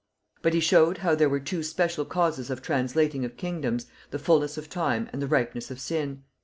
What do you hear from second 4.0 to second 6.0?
the fullness of time and the ripeness of